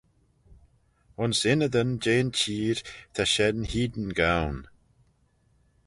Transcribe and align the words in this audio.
Ayns 1.21 1.41
ynnydyn 1.51 1.91
jeh'n 2.03 2.29
çheer 2.37 2.77
ta 3.13 3.23
shen 3.33 3.57
hene 3.71 4.13
goan. 4.17 4.57